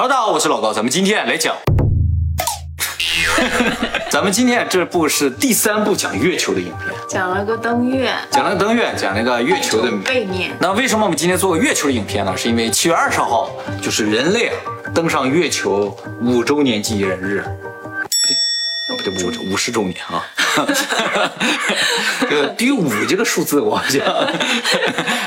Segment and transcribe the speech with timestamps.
[0.00, 1.56] Hello，大家好，我是老高，咱们今天来讲。
[4.12, 10.52] 咱们今天这部是第三部讲月球的影片，讲了个登月，讲了个登月，讲了个月球的背面。
[10.60, 12.32] 那为什么我们今天做个月球的影片呢？
[12.36, 13.50] 是因为七月二十号
[13.82, 14.54] 就是人类啊
[14.94, 15.92] 登上月球
[16.22, 17.44] 五周年纪念日。
[19.08, 20.24] 五五十周年啊！
[22.20, 24.02] 这个对于五这个数字，我好像。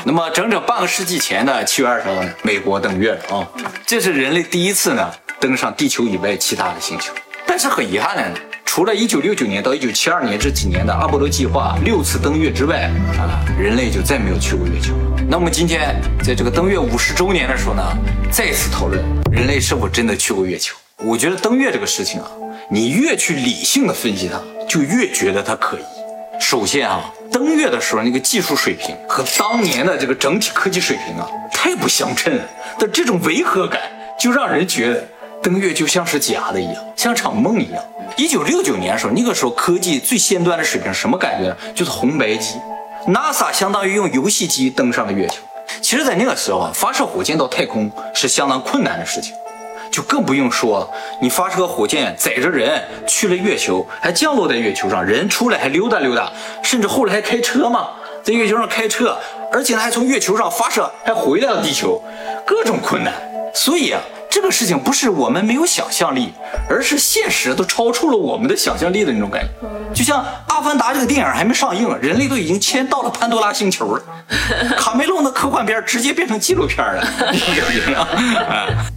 [0.04, 3.46] 那么整整半个世纪前呢七月二十号呢，美国登月了啊！
[3.86, 5.10] 这是人类第一次呢
[5.40, 7.12] 登上地球以外其他的星球。
[7.46, 14.92] 但是很遗憾的，除了1969年到1972年这几年的阿波罗计划六次登月之外，啊，人类就再没有去过月球。
[15.28, 17.82] 那么今天在这个登月五十周年的时候呢，
[18.30, 20.74] 再次讨论人类是否真的去过月球。
[20.98, 22.26] 我觉得登月这个事情啊，
[22.72, 25.82] 你越去理性的分析它，就越觉得它可疑。
[26.40, 32.42] 首先啊，登月的时候那个技术水平和当年的这个整体科技水平啊，太不相称了。
[32.78, 33.82] 的这种违和感，
[34.18, 35.04] 就让人觉得。
[35.42, 37.84] 登月就像是假的一样，像场梦一样。
[38.16, 41.56] 一九六九年的时候，那个时候科技最先端的水平，什么感觉呢？
[41.74, 42.54] 就是红白机。
[43.08, 45.34] NASA 相当于用游戏机登上了月球。
[45.82, 49.34] 其实，在那个时候啊，发射火箭到太空是相当困难的事情，
[49.92, 50.90] 就更不用说
[51.20, 57.90] 你发射火箭载着人去了月球，还降落在月球上，人出来还溜达溜达，甚至后来还开车嘛，
[58.24, 59.16] 在月球上开车，
[59.52, 62.02] 而且呢还从月球上发射，还回来了地球，
[62.46, 63.12] 各种困难。
[63.54, 64.00] 所以啊。
[64.34, 66.32] 这个事情不是我们没有想象力，
[66.66, 69.48] 而是现实都超出了我们的想象力的那种感觉。
[69.92, 74.02] 就像《阿凡达》这个电影还没上映，人类都已经迁到了潘多拉星球了。
[74.74, 77.06] 卡梅隆的科幻片直接变成纪录片了？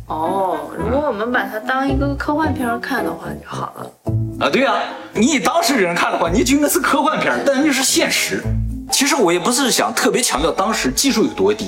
[0.08, 3.92] 哦，如果我们把它当一个科幻片看的话就好了。
[4.40, 4.76] 啊，对呀，
[5.12, 8.42] 你以当事人看的话，你就应该是科幻片，但那是现实。
[8.90, 11.68] 其实我也不是想特别强调当时技术有多低。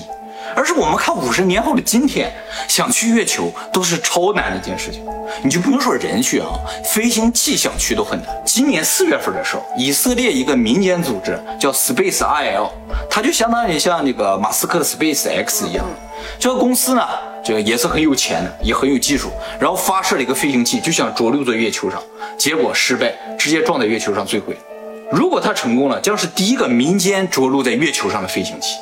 [0.57, 2.33] 而是我们看五十年后的今天，
[2.67, 5.05] 想去月球都是超难的一件事情。
[5.43, 6.47] 你就不用说人去啊，
[6.83, 8.27] 飞行器想去都很难。
[8.43, 12.71] 今年四月份的时候，以色列一个民间组织叫 Space IL，
[13.07, 15.85] 它就相当于像那个马斯克的 Space X 一样。
[16.39, 17.07] 这个公司呢，
[17.45, 19.29] 这个也是很有钱的，也很有技术，
[19.59, 22.01] 然后发射了一个飞行器，就想着陆在月球上，
[22.35, 24.57] 结果失败，直接撞在月球上坠毁。
[25.11, 28.77] 如果它成功了，将是第一个民间着陆在月球上的飞行器。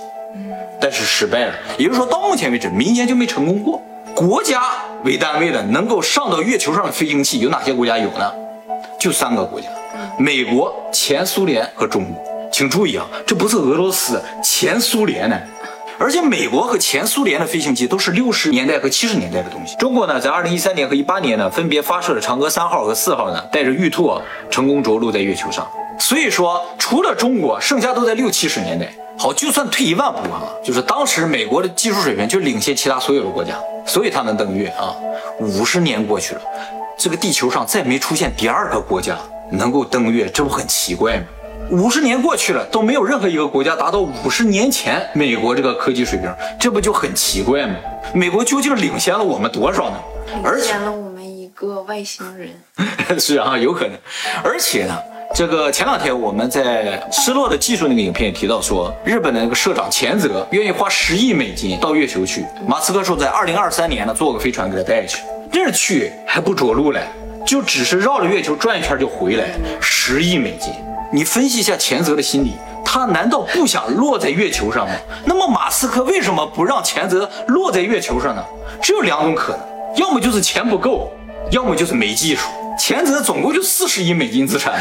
[0.80, 3.82] 但是失败了，也就是说到目前为止，民间就没成功过。
[4.14, 4.62] 国家
[5.04, 8.32] 为单位的能够上到月球上的飞行器有哪些国家有呢？
[9.00, 9.68] 就三个国家：
[10.18, 12.24] 美国、前苏联和中国。
[12.52, 15.38] 请注意啊，这不是俄罗斯，前苏联呢。
[15.98, 19.76] 而且美国和前苏联的飞行器都是六十年代和七十年代的东西。
[19.78, 24.14] 中国呢，在二零一三年和一八年呢，分别发射了嫦娥三号和四号呢，带着玉兔
[24.50, 25.66] 成功着陆在月球上。
[25.98, 28.92] 所以说，除了中国，剩下都在六七十年代。
[29.18, 33.56] 好，就算退一万步啊，就是当时美国的技术水平就领先其他所有的国家，
[33.86, 34.94] 所以他能登月啊。
[35.40, 36.42] 五十年过去了，
[36.98, 39.18] 这个地球上再没出现第二个国家
[39.50, 41.26] 能够登月，这不很奇怪吗？
[41.70, 47.76] 五十年过去了，都没有任何一个国家达到五十年前美国这个科技水平，这不就很奇怪吗？
[48.14, 49.98] 美国究竟领先了我们多少呢？
[50.44, 52.50] 领先了我们一个外星人。
[53.20, 53.98] 是啊，有可能，
[54.44, 54.96] 而且呢。
[55.34, 62.46] 这个前两天我们在《失落的技术》那个影片也提到说，日本的那个社长前泽愿意花十亿美金到月球去。
[62.66, 65.24] 马斯克说，在二零二三年呢，坐个飞船给他带去。
[65.52, 67.02] 这去还不着陆嘞，
[67.46, 69.50] 就只是绕着月球转一圈就回来，
[69.82, 70.72] 十亿美金。
[71.12, 74.94] 你分析一下钱泽的心理，他难道不想落在月球上吗？
[75.26, 78.44] 那么马斯克为什么不让钱泽落在月球上呢？
[78.82, 79.62] 只有两种可能，
[79.96, 81.12] 要么就是钱不够，
[81.52, 82.50] 要么就是没技术。
[82.78, 84.74] 钱泽总共就四十亿美金资产，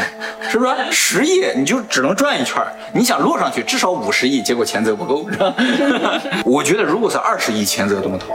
[0.49, 0.75] 是不是？
[0.91, 2.61] 十亿你就只能转一圈
[2.91, 5.53] 你想落上去至少五十亿，结果钱泽不够，是吧？
[6.43, 8.33] 我觉得如果是二十亿，钱泽都能投。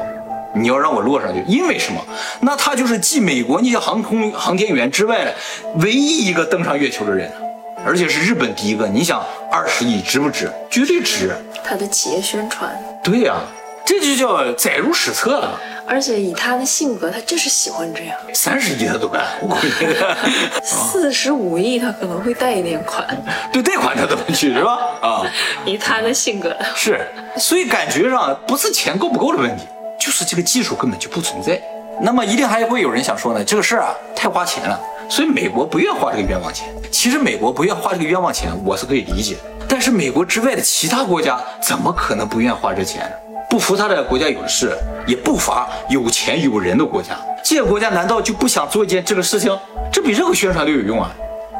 [0.54, 2.00] 你要让我落上去，因为什么？
[2.40, 5.32] 那他就是继美国那些航空航天员之外，
[5.76, 7.30] 唯一一个登上月球的人，
[7.84, 8.86] 而且是日本第一个。
[8.86, 10.50] 你想二十亿值不值？
[10.70, 11.34] 绝对值。
[11.64, 12.70] 他的企业宣传。
[13.02, 13.36] 对呀，
[13.84, 15.60] 这就叫载入史册了。
[15.86, 18.16] 而且以他的性格，他就是喜欢这样。
[18.32, 19.96] 三十亿他都敢，我估计。
[20.62, 23.04] 四十五亿他可能会贷一点款。
[23.52, 24.78] 对，贷款他都能去，是吧？
[25.02, 25.26] 啊，
[25.64, 26.56] 以他的性格。
[26.76, 27.00] 是，
[27.36, 29.66] 所以感觉上不是钱够不够的问题，
[29.98, 31.60] 就是这个技术根本就不存在。
[32.00, 36.68] 那么一定还会有人想说呢，这个事儿啊太花钱了，所以美国不愿花这个冤枉钱。
[36.92, 39.36] 其实美国不愿花这个冤枉钱，我是可以理解。
[39.68, 43.10] 但是美国之外的其他国家怎么可能不愿花这钱呢？
[43.50, 44.76] 不服他的国家有的是，
[45.08, 47.18] 也不乏有钱有人的国家。
[47.42, 49.58] 这些国家难道就不想做一件这个事情？
[49.92, 51.10] 这比任何宣传都有用啊！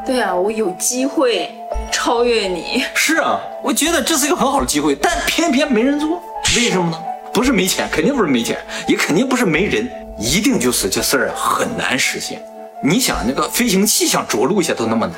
[0.07, 1.51] 对啊，我有机会
[1.91, 2.85] 超越你。
[2.95, 6.23] 是啊，我觉得这是一个很好的机会，但偏偏没人做，
[6.57, 6.99] 为什么呢？
[7.33, 9.89] 不是没钱，肯定不是没钱，也肯定不是没人，
[10.19, 12.41] 一定就是这事儿很难实现。
[12.83, 15.15] 你想，那个飞行器想着陆一下都那么难，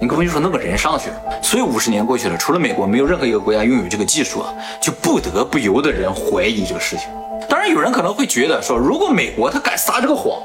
[0.00, 1.16] 你更别说弄个人上去了。
[1.42, 7.06] 所以五十年过去了，除了美国，没有任何一个国家拥有这个技术啊，就不得不由得人怀疑这个事情。
[7.46, 10.40] 当然，有人可能会觉得说，如果美国他敢撒这个谎，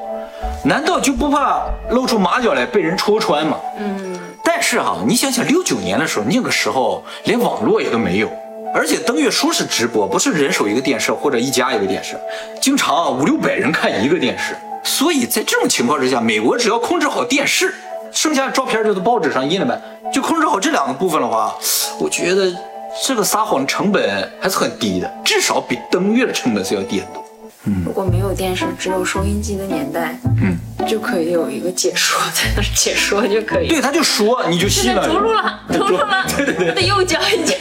[0.66, 3.58] 难道就不怕露出马脚来被人戳穿吗？
[3.80, 4.20] 嗯。
[4.44, 8.30] 但是哈，你想想六九年的时候，那个时候连网络也都没有，
[8.74, 12.20] 而且登月说是直播，不是人手一个电视或者一家一个电视，
[12.60, 14.54] 经常五六百人看一个电视。
[14.90, 17.74] 所以在这种情况之下，美国只要控制好电视，
[18.12, 19.80] 剩下的照片就在报纸上印了呗，
[20.12, 21.56] 就控制好这两个部分的话，
[22.00, 22.52] 我觉得
[23.06, 27.24] 这个撒谎成本还是很低的，至少比登月的成本是要低很多。
[27.86, 30.58] 如果没有电视，只有收音机的年代，嗯，
[30.88, 33.68] 就可以有一个解说在那 解说就可以。
[33.68, 35.06] 对，他就说，你就信了。
[35.08, 37.58] 着陆了， 着陆了， 对对对，他的右脚已经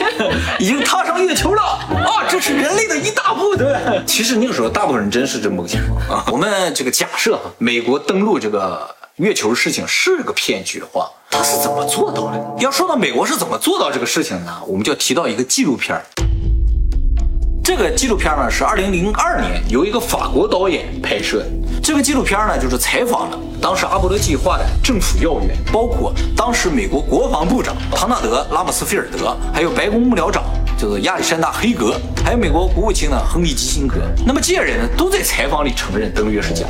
[0.58, 2.26] 已经踏上月球了啊！
[2.28, 4.02] 这是人类的一大步，对。
[4.06, 6.24] 其实那个时候，大部分人真是这么个情况啊。
[6.30, 12.54] 我们这个假设，美国登陆这个月球的事情是个骗局的话，他是怎么做到的？
[12.60, 14.58] 要说到美国是怎么做到这个事情呢？
[14.66, 16.00] 我们就要提到一个纪录片。
[17.68, 21.46] 这个纪录片呢是二零零二年由一个法国导演拍摄的。
[21.82, 30.44] 这个纪录片呢就是采访了当时阿波罗计划的政府要员，包括当时美国国防部长唐纳德·拉姆斯菲尔德，还有白宫幕僚长
[30.78, 33.96] 就是亚历山大·黑格，还有美国国务卿呢亨利·基辛格。
[34.26, 36.64] 那么这些人都在采访里承认登月是假。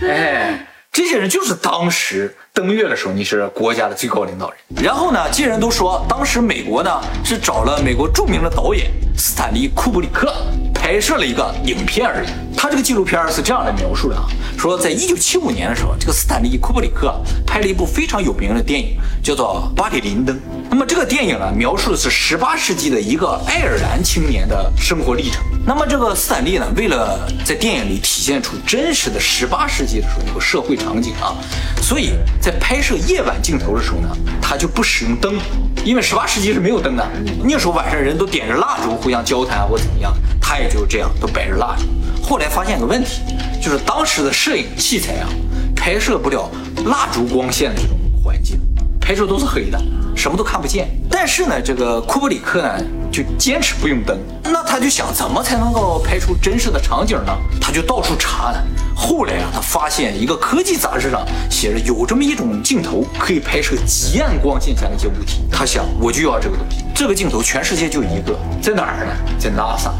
[0.00, 0.66] 哎。
[0.94, 4.58] 这些人就是当时登月的时候，你是国家的最高领导人。
[4.80, 10.32] 然后呢，这些人都说，当时美国呢是找了美国著名的导演斯坦利·库布里克
[10.72, 12.28] 拍摄了一个影片而已。
[12.56, 14.22] 他这个纪录片是这样来描述的啊，
[14.56, 20.36] 说在一九七五年的时候，这个斯坦利·库布里克拍了一部非常有名的电影，叫做《巴里林登》。
[20.70, 25.42] 那么这个电影呢，描述的是十八世纪的一个爱尔兰青年的生活历程。
[25.66, 31.32] 那么这个斯坦利呢，为了在电影里体现出真实的十八世纪的时候那个社会场景啊，
[31.80, 34.08] 所以在拍摄夜晚镜头的时候呢，
[34.42, 35.38] 他就不使用灯，
[35.82, 37.08] 因为十八世纪是没有灯的。
[37.42, 41.86] 那时候晚上人都点着蜡烛互相交谈或怎么样，他也就这样都摆着蜡烛。
[42.22, 43.22] 后来发现个问题，
[43.62, 45.28] 就是当时的摄影器材啊，
[45.74, 46.50] 拍摄不了
[46.84, 48.60] 蜡烛光线的这种环境，
[49.00, 49.82] 拍摄都是黑的。
[50.14, 52.78] 什么都看不见，但是呢，这个库布里克呢
[53.14, 57.32] 就坚持不用灯，那他就想怎么才能够拍出真实的场景呢？
[57.60, 58.58] 他就到处查呢。
[58.92, 65.42] 后来啊，他发现一个科技杂志上写着有这么一种镜头，可以拍摄极暗光线下的一些物体。
[65.48, 66.84] 他想，我就要这个东西。
[66.92, 69.12] 这个镜头全世界就一个，在哪儿呢？
[69.38, 69.92] 在 NASA。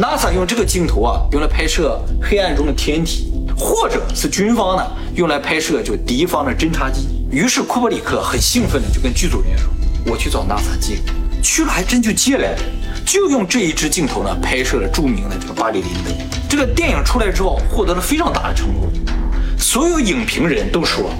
[0.00, 4.86] NASA 用这个镜头啊，用来拍摄黑暗中的天体，或者是军方呢
[5.16, 7.08] 用来拍摄就敌方的侦察机。
[7.28, 9.68] 于是库布里克很兴奋的就跟剧组人员说
[10.06, 10.98] ：“我去找 NASA 借，
[11.42, 12.58] 去了还真就借来了，
[13.04, 16.14] 就用这一支镜头呢拍摄了著名的这个巴黎林登。
[16.48, 18.92] 这个电影出来之后获得了非常大的成功，
[19.58, 21.10] 所有影评人都说，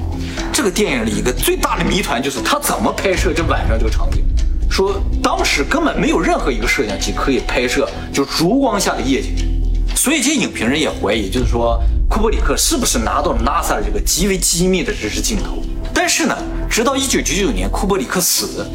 [0.52, 4.22] 这个电影里一个最大的谜团就是他怎么拍摄这晚上这个场景，
[4.70, 9.34] 说当时根本没有任何一个摄像机可以拍摄就烛光下的夜景，
[9.96, 15.62] 所以这些影评人也怀疑，就是说库布里克是不是拿到了 NASA 这个极为机密的这支镜头。”
[16.14, 16.36] 但是呢，
[16.68, 18.66] 直到一九九九年库布里克死，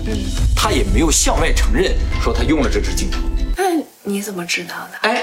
[0.56, 3.20] 他也没有向外承认说他用了这支镜头。
[3.56, 3.64] 那
[4.02, 4.98] 你怎么知道的？
[5.08, 5.22] 哎，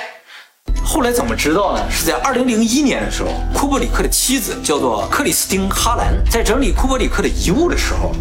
[0.84, 1.84] 后来怎么知道呢？
[1.90, 8.12] 是在二零零一年的时候，库布里克的妻子叫做克里斯汀·哈兰，在整理库布里克的遗物的时候，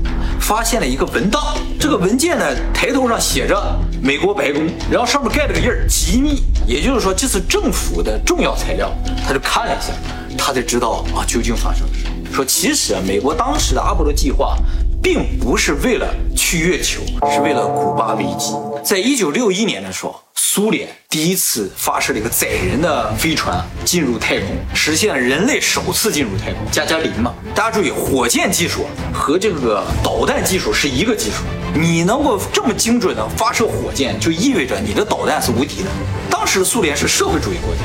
[0.41, 1.56] 发现了一个文档。
[1.79, 8.91] 这个文件呢，抬头上写着美国白宫，然后上面盖了个印儿，机密，也就是说这是政府的重要材料。
[9.24, 9.94] 他就看了一下，
[10.36, 12.02] 他才知道啊，究竟发生了什么。
[12.34, 14.58] 说其实啊，美国当时的阿波罗计划，
[15.02, 18.54] 并不是为了去月球，是为了古巴危机。
[18.84, 26.62] 在一九六一年的时候，苏联第一次发射了一个载人的飞船进入太空，实现了人类首次进入太空。
[26.72, 31.44] 加加林嘛，大家注意，火箭技术和这个导弹技术是一个技术。
[31.75, 35.90] 你能够这么精准的发射火箭，就意味着你的导弹是无敌的。
[36.30, 37.84] 当时苏联是社会主义国家。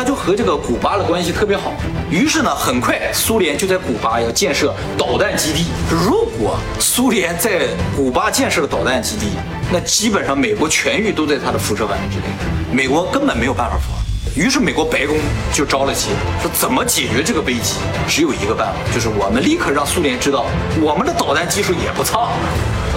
[0.00, 1.74] 他就和这个古巴的关系特别好，
[2.10, 5.66] 于是呢，很快苏联就在古巴要建设导弹基地。
[5.90, 9.26] 如果苏联在古巴建设了导弹基地，
[9.70, 12.24] 那基本上美国全域都在它的辐射范围之内，
[12.72, 13.94] 美国根本没有办法防。
[14.34, 15.18] 于是美国白宫
[15.52, 16.08] 就着了急，
[16.40, 17.74] 说怎么解决这个危机？
[18.08, 20.46] 只有一个办法，就是我们立刻让苏联知道
[20.80, 22.30] 我们的导弹技术也不差，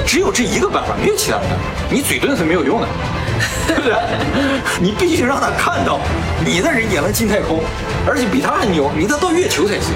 [0.08, 1.58] 只有这一个办法，没有其他的办法。
[1.92, 2.88] 你嘴遁是没有用的。
[3.68, 3.94] 对不对？
[4.80, 6.00] 你必须让他看到
[6.46, 7.62] 你的人也能进太空，
[8.08, 9.94] 而且比他还牛，你得到月球才行。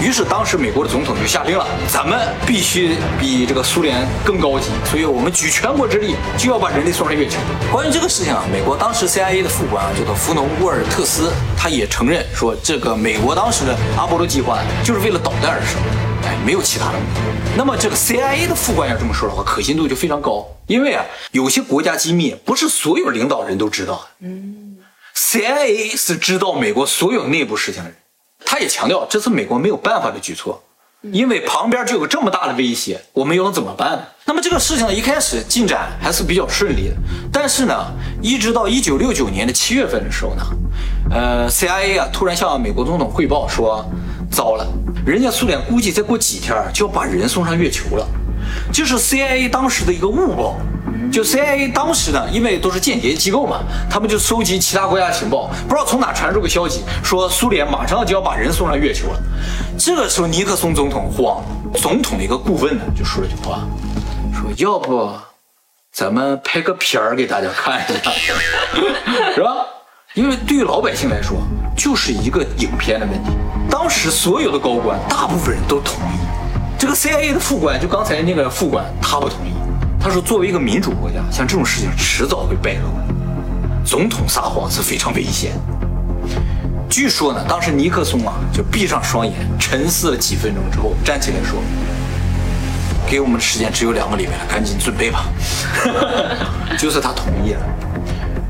[0.00, 7.36] 于是当时美国的总统就下令了，咱们必须比这个苏联更高级，所以我们举全国之力就要把人类送上月球。
[7.70, 15.78] 关于这个事情啊，美国当时 CIA 的副官啊叫做弗农沃尔特斯，他也承认说，这个美国当时的阿波罗计划就是为了导弹而生，
[16.44, 17.20] 没有其他的目的。
[17.56, 24.26] 那么这个 CIA 的副官要这么说的话，可信度就非常高，因为啊，有些国家机密不是所有领导人都知道的。
[24.26, 24.78] 嗯
[25.16, 27.96] ，CIA 是知道美国所有内部事情的人。
[28.44, 30.62] 他也强调，这是美国没有办法的举措，
[31.02, 34.08] 因为旁边就有这么大的威胁，我们又能怎么办？
[34.24, 36.94] 那么这个事情，一开始进展还是比较顺利的，
[37.32, 37.92] 但是呢，
[38.22, 40.42] 一直到一九六九年的七月份的时候呢，
[41.10, 43.84] 呃，CIA 啊突然向美国总统汇报说，
[44.30, 44.66] 糟了，
[45.04, 48.06] 人家苏联估计再过几天就要把人送上月球了，
[48.72, 50.56] 这是 CIA 当时的一个误报。
[51.10, 59.20] 就 CIA 当时呢，因为都是间谍机构嘛，他们就收集其他国家情报，不知道从哪传出个消息，说苏联马上就要把人送上月球了。
[59.76, 61.42] 这个时候尼克松总统慌，
[61.74, 63.66] 总统的一个顾问呢就说了句话，
[64.32, 65.12] 说要不
[65.92, 68.32] 咱们拍个片儿给大家看一下，
[69.34, 69.66] 是吧？
[70.14, 71.38] 因为对于老百姓来说，
[71.76, 73.30] 就是一个影片的问题。
[73.70, 76.18] 当时所有的高官，大部分人都同意，
[76.76, 79.52] 这个 CIA 的副官，就刚才那个副官，他不同意。
[80.00, 82.88] 他说：“作为一个民主国家，像这种事情迟早会败露。
[83.84, 85.52] 总统撒谎是非常危险。
[86.88, 91.62] 据说呢，当时尼克松啊就闭上双眼，沉思了几分钟之后，站起来说
[93.08, 95.26] ：‘给我们的时间只有两个礼拜了，赶紧准备吧。
[96.76, 97.60] ’就是他同意了。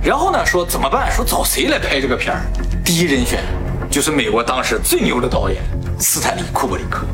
[0.03, 1.13] 然后呢，说怎么办？
[1.13, 2.41] 说找谁来拍这个片儿？
[2.83, 3.43] 第一人选
[3.91, 5.63] 就是美国当时最牛的导演
[5.99, 7.05] 斯坦利·库布里克。”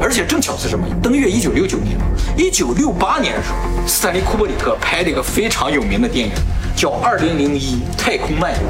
[0.00, 0.86] 而且正巧是什么？
[1.02, 1.98] 登月一九六九年，
[2.34, 6.32] 一九六八年的时候，斯坦利·库布里克拍了一个非常有名的电影，
[6.74, 8.68] 叫《二零零一太空漫游》。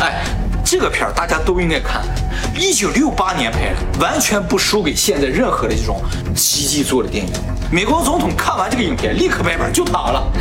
[0.00, 0.24] 哎，
[0.64, 2.02] 这个片儿大家都应该看。
[2.56, 6.00] 一九六八年拍的，完全不输给现在任何的这种
[6.36, 7.32] 奇迹做的电影。
[7.74, 10.32] 美国总统看完这个影片，立刻拍板就他了。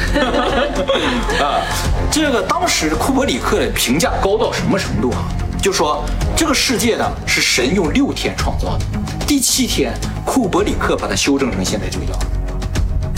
[1.42, 1.66] 啊，
[2.12, 5.26] 这个当时库伯里克的评价高到什么程度啊？
[5.60, 8.86] 就说这个世界呢是神用六天创造的，
[9.26, 9.92] 第七天
[10.24, 12.26] 库伯里克把它修正成现在这个样子，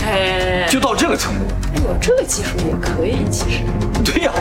[0.06, 1.40] 哎，就到这个程度。
[1.74, 3.64] 哎呦，这个技术也可以，其实。
[4.02, 4.32] 对呀，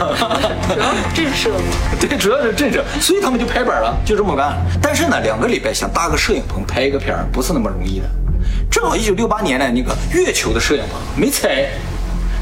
[0.73, 1.51] 主要是震慑。
[1.99, 4.55] 对，主要是震慑，所以他们就拍板了，就这么干。
[4.81, 8.05] 但是呢，两个礼拜想搭个摄影棚拍一个片儿不是那么容易的。
[8.69, 11.69] 正好一九六八年呢，那个月球的摄影棚没拆，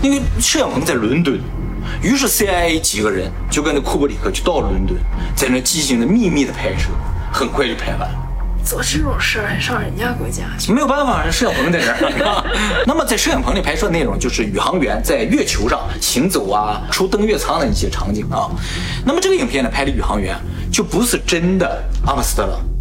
[0.01, 1.39] 那个摄影棚在伦敦。
[2.01, 4.97] 于是 CIA 几个人就跟着库布里克就到了伦敦，
[5.35, 6.89] 在那进行了秘密的拍摄，
[7.31, 8.19] 很快就拍完了。
[8.65, 10.71] 做这种事儿还上人家国家去？
[10.71, 12.83] 没有办法，摄影棚在这儿。
[12.87, 18.49] 那么在摄影棚里拍摄内容就是宇航员在月球上行走啊，出登月舱的一些场景啊。
[19.05, 20.37] 那么这个影片呢，拍的宇航员
[20.71, 22.72] 就不是真的阿姆斯特朗，嗯，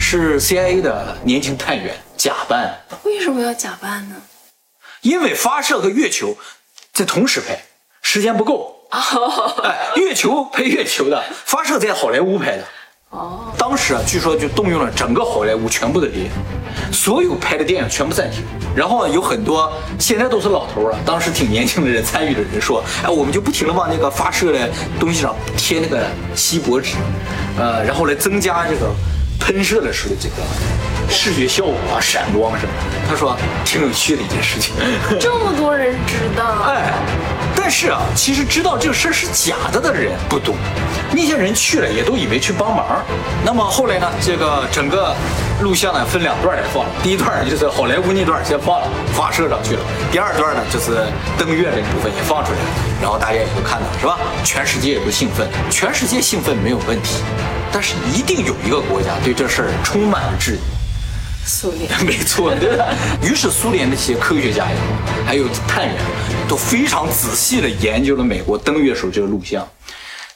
[0.00, 2.74] 是 CIA 的年轻探员假扮。
[3.04, 4.16] 为什么要假扮呢？
[5.02, 6.36] 因为发射和月球
[6.92, 7.56] 在同时拍。
[8.02, 8.74] 时间不够，
[9.62, 12.64] 哎，月球拍月球的，发射在好莱坞拍的。
[13.10, 18.42] 哦，当时啊，据说就动用了整个好莱坞全部的力量，所有拍的电影全部暂停。
[18.74, 26.04] 然后有很多现在都是老头了，当时挺年轻的人参与的人说，哎，我们就不停的往那个发射的东西上贴那个
[26.34, 26.96] 锡箔纸，
[27.58, 28.90] 呃，然后来增加这个
[29.40, 30.36] 喷射的时候这个
[31.08, 33.08] 视觉效果啊，闪光什么的。
[33.08, 34.74] 他说挺有趣的一件事情。
[35.18, 36.92] 这么多人知道，哎。
[37.62, 40.54] 但是啊，其实知道这个事儿是假的的人不多，
[41.12, 43.04] 那些人去了也都以为去帮忙。
[43.44, 45.14] 那么后来呢，这个整个
[45.60, 49.80] 录像呢分两段来放，第一段就是好莱坞那段先放了，发射上去了；
[50.10, 51.04] 第二段呢就是
[51.38, 52.64] 登月这部分也放出来了，
[53.00, 54.18] 然后大家也都看到，是吧？
[54.44, 57.16] 全世界也都兴奋，全世界兴奋没有问题，
[57.72, 60.60] 但是一定有一个国家对这事儿充满了质疑。
[61.46, 62.84] 苏联 没错，对吧？
[63.22, 64.76] 于是苏联那些科学家呀，
[65.26, 65.96] 还有探员，
[66.46, 69.66] 都非常仔细地研究了美国登月时候这个录像。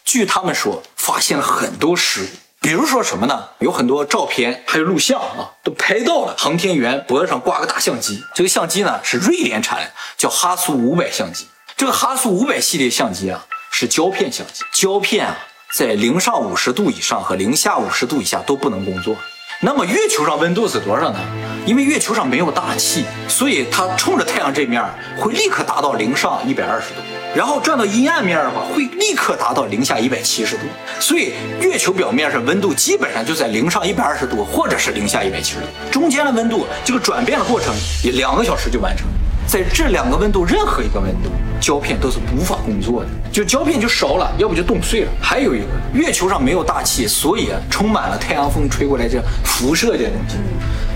[0.03, 2.27] 据他们说，发现了很多失误，
[2.61, 3.45] 比如说什么呢？
[3.59, 8.23] 有很多照片还有录像啊，都拍到了航天员脖子上挂个大相机。
[8.35, 11.47] 这个相机呢是瑞典产的，叫哈苏五百相机。
[11.85, 15.37] 这个哈苏五百系列相机啊是胶片相机，胶片啊
[15.71, 19.15] 在零上五十度以上和零下五十度以下都不能工作。
[19.61, 21.21] 那么月球上温度是多少呢？
[21.67, 24.83] 因为月球上没有大气，所以它冲着太阳这面
[25.19, 27.03] 会立刻达到零上一百二十度，
[27.37, 30.63] 然后转到阴暗面的话会立刻达到零下一百七十度。
[30.99, 39.07] 所以月球表面上温度基本上就在零上一百二十度或者是零下一百七十度中间的温度，这个转变的过程也两个小时就完成。
[39.47, 45.11] 在这两个温度任何一个温度，胶片都是无法工作的，就胶片就烧了，要不就冻碎了。
[45.21, 50.37] 还有一个，月球上没有大气，所以，充满了太阳风吹过来这辐射这东西，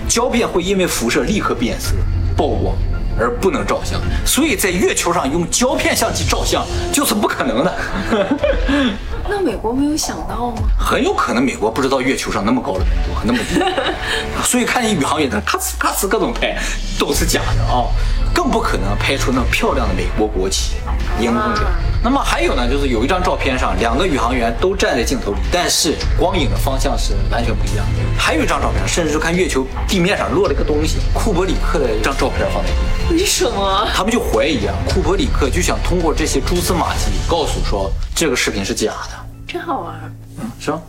[0.07, 1.93] 胶片会因为辐射立刻变色、
[2.35, 2.75] 曝光。
[3.19, 7.75] 而不能照相，所以在月球上用胶片相机照相就是不可能的。
[9.31, 10.63] 那美国没有想到吗？
[10.79, 13.61] 很有可能美国不知道月球上那么高的温度和那么低，
[14.43, 16.57] 所以看见宇航员在咔哧咔哧各种拍
[16.97, 17.85] 都是假的啊，
[18.33, 20.77] 更不可能拍出那么漂亮的美国国旗
[21.19, 21.61] 荧光的。
[22.01, 27.93] 那么还有呢，就是有一张照片上两个宇航员都站在镜头里，但是光影的方向是完全不一样的。
[28.17, 32.79] 还有一张照片，甚至就看月球地面上落了一个东西，库伯里克的一张照片放在这里。
[33.09, 33.87] 为什么？
[33.93, 39.17] 他们就怀疑啊，库伯里克就想通过这些蛛丝马迹告诉说这个视频是假的。
[39.47, 40.79] 真好玩，嗯，是吧？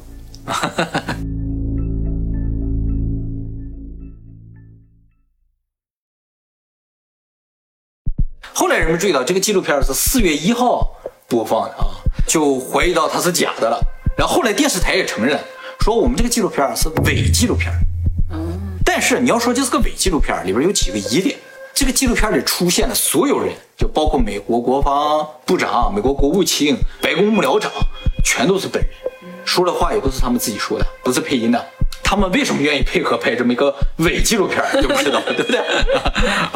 [8.53, 10.95] 后来人们注意到这个纪录片是四月一号
[11.27, 11.87] 播放的啊，
[12.27, 13.81] 就怀疑到它是假的了。
[14.19, 15.41] 然后后来电视台也承认
[15.81, 17.73] 说我们这个纪录片是伪纪录片。
[18.31, 21.39] 嗯，但是你要说这是个伪纪录片，里边有几个疑点。
[21.75, 27.71] 这个纪录片里出现的所有人，就包括美国国防部长、美国国务卿、白宫幕僚长，
[28.25, 28.91] 全都是本人。
[29.45, 31.67] 说的话也都是他们自己说的，不是配音的。
[32.03, 35.61] 他们为什么愿意配合拍这么一个伪纪录片，就不知道， 对不对？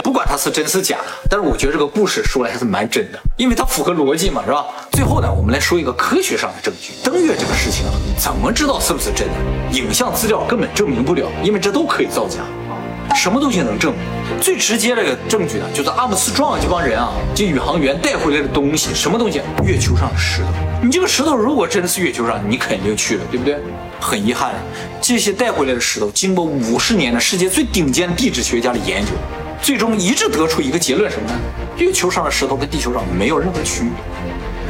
[0.03, 4.67] 不管它是真是假的，但是我觉得这个故事说来还是蛮真的，因为它符合逻辑嘛，是吧？
[4.93, 9.35] 最后呢，我们来说一个科学上的证据：登月这个事情啊，怎么知道是不是真的？
[9.79, 12.41] 影像资料根本证明不了，因为这都可以造假。
[13.15, 14.03] 什么东西能证明？
[14.41, 19.41] 最直接的证据呢，就是阿姆斯壮这帮人啊，这宇航员带回来的东西，什么东西？
[19.65, 20.49] 月球上的石头。
[20.83, 23.57] 你这个石头如果真的是月球上，你肯定去了，对不对？
[24.01, 24.53] 很遗憾，
[25.01, 29.13] 这些带回来的石头，经过五十年的世界最顶尖地质学家的研究，
[29.63, 31.35] 最终一致得出一个结论，什么呢？
[31.79, 33.91] 月球上的石头跟地球上没有任何区别。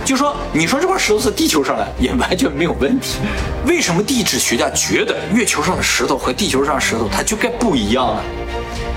[0.04, 3.18] 就说你说这块石头是地球上的，也完全没有问题。
[3.66, 8.22] 为什么地质学家觉得月球上的石头和地球上的石头它就该不一样呢？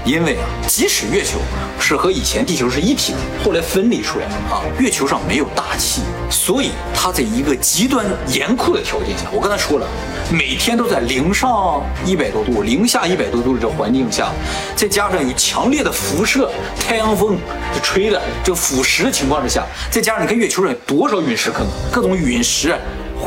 [0.08, 1.38] 因为啊，即使月球
[1.82, 9.86] 是和以前地球是一体的，后来分离出来啊，月球上没有大气，所以它在一个极端严酷的条件下，我刚才说了，
[10.32, 14.32] 每天都在零上一百多度、零下一百多度的这环境下，
[14.78, 17.38] 再加上有强烈的辐射、太阳风
[17.84, 22.74] 吹的这腐蚀的情况之下，再加上你看月球上有多少陨石坑，各种陨石。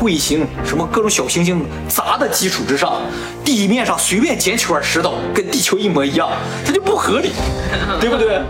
[0.01, 2.99] 彗星什么各种小行星砸的基础之上，
[3.45, 6.27] 地面上随便捡起块石头跟地球一模一样，
[6.65, 7.29] 它就不合理，
[7.99, 8.41] 对不对？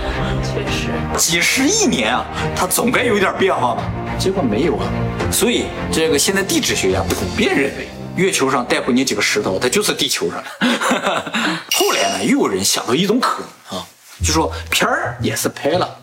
[0.42, 0.88] 确实，
[1.18, 2.24] 几十亿年啊，
[2.56, 3.82] 它总该有点变化吧？
[4.18, 4.86] 结果没有啊。
[5.30, 7.86] 所以这个现在地质学家普遍认为，
[8.16, 10.48] 月球上带回你几个石头，它就是地球上的。
[11.74, 13.86] 后来呢，又有人想到一种可能啊，
[14.24, 15.98] 就说片儿也是拍了，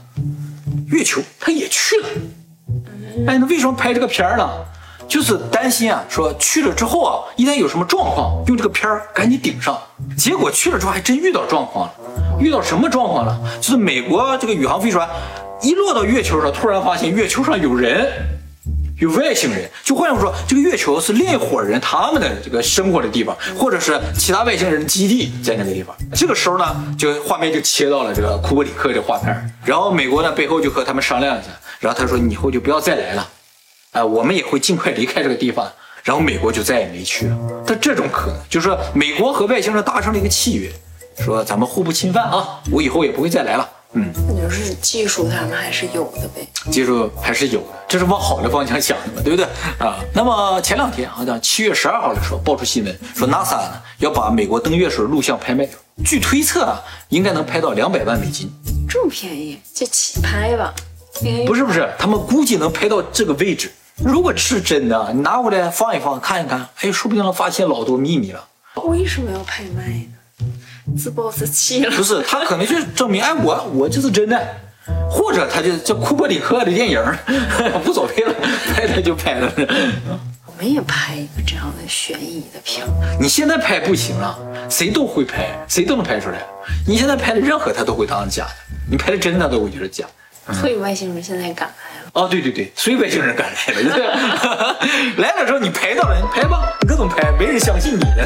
[0.89, 2.07] 月球它也去了。
[3.25, 4.47] 哎，那为什么拍这个片儿呢？
[5.11, 9.77] 就是担心啊，说去了之后啊，一旦有什么状况，用这个片儿赶紧顶上。
[10.17, 11.93] 结果去了之后还真遇到状况了，
[12.39, 13.37] 遇到什么状况了？
[13.59, 15.05] 就是美国这个宇航飞船
[15.61, 18.09] 一落到月球上，突然发现月球上有人，
[19.01, 19.69] 有外星人。
[19.83, 25.93] 就换句话说，这个月球是另一伙人他们的这个生活的地方，或者是其他外星人的基地在那个地方。
[26.15, 31.49] 这个时候呢，就画面就切到了这个库布里克的画片，然后美国呢背后就和他们商量一下，
[31.81, 33.27] 然后他说你以后就不要再来了。
[33.91, 35.69] 啊，我们也会尽快离开这个地方，
[36.01, 37.37] 然后美国就再也没去了。
[37.67, 40.71] 但这种可能，就是说美国和外星人达成了一个契约，
[41.19, 43.69] 说咱们互不侵犯啊，我以后也不会再来了。
[43.93, 49.45] 嗯，那就是技术他们还是有的呗，技术还是有的，这是往好的方向想的嘛，对不对
[49.85, 49.99] 啊？
[50.13, 55.67] 那么前两天好像七月十二号的时候爆出新闻，说 NASA 呢要把美国登月时候录像拍卖，
[56.05, 58.49] 据推测啊，应该能拍到两百万美金，
[58.87, 60.73] 这么便宜，就起拍吧？
[61.45, 63.69] 不是不是，他们估计能拍到这个位置。
[64.03, 68.47] 如果是真的，你拿过来放一放，看一看，哎，说不定能发现老多秘密了。
[68.85, 70.97] 为什么要拍卖呢？
[70.97, 71.95] 自暴自弃了？
[71.95, 74.47] 不是，他可能就是证明，哎，我我就是真的，
[75.09, 76.99] 或者他就叫库布里克的电影，
[77.85, 78.33] 无所谓了，
[78.73, 79.51] 拍他就拍了。
[80.45, 82.85] 我们也拍一个这样的悬疑的片。
[83.19, 84.37] 你现在拍不行了，
[84.69, 86.43] 谁都会拍，谁都能拍出来。
[86.87, 88.51] 你现在拍的任何他都会当假的，
[88.89, 90.05] 你拍的真的都会觉得假。
[90.53, 91.90] 所以外星人现在敢来了。
[92.13, 94.77] 哦，对对对，所以外星人赶来了。
[95.17, 98.25] 来了之后你拍到了，你拍吧，你各种拍，没人相信你的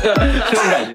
[0.49, 0.89] 这种感觉。